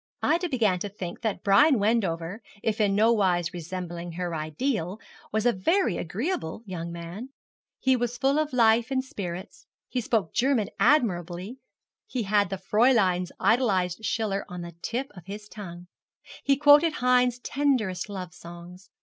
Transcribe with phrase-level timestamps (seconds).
[0.23, 4.97] Ida began to think that Brian Wendover, if in nowise resembling her ideal,
[5.31, 7.29] was a very agreeable young man.
[7.77, 11.59] He was full of life and spirits; he spoke German admirably.
[12.07, 15.85] He had the Fräulein's idolized Schiller on the tip of his tongue.
[16.43, 18.89] He quoted Heine's tenderest love songs.